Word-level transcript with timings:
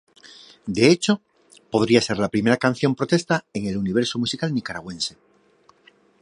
De 0.77 0.87
hecho, 0.89 1.21
podría 1.69 2.01
ser 2.01 2.17
la 2.17 2.29
primera 2.29 2.57
canción 2.57 2.93
de 2.93 2.95
protesta 2.95 3.45
en 3.53 3.67
el 3.67 3.77
universo 3.77 4.17
musical 4.17 4.51
nicaragüense. 4.51 5.15